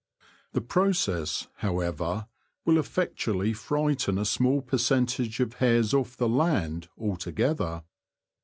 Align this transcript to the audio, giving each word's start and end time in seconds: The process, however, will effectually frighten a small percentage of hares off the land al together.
The 0.53 0.61
process, 0.61 1.47
however, 1.57 2.25
will 2.65 2.79
effectually 2.79 3.53
frighten 3.53 4.17
a 4.17 4.25
small 4.25 4.63
percentage 4.63 5.39
of 5.39 5.53
hares 5.59 5.93
off 5.93 6.17
the 6.17 6.27
land 6.27 6.89
al 6.99 7.17
together. 7.17 7.83